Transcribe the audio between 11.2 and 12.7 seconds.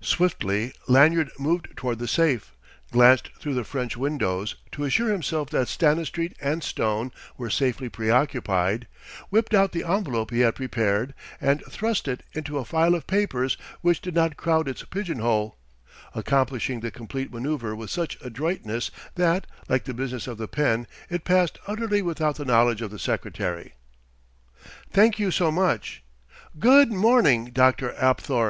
and thrust it into a